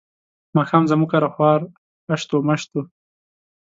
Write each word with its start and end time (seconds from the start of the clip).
ماښام 0.57 0.83
زموږ 0.91 1.09
کره 1.13 1.29
خوار 1.33 1.61
هشت 2.09 2.29
و 2.33 2.45
مشت 2.47 2.69
وو. 2.73 2.81